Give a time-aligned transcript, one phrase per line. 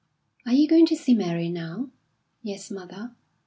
[0.47, 1.91] "Are you going to see Mary now?"
[2.41, 3.11] "Yes, mother."